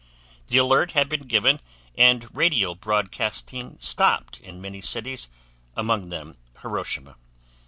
[0.47, 1.59] The alert had been given
[1.95, 5.29] and radio broadcasting stopped in many cities,
[5.75, 7.17] among them Hiroshima.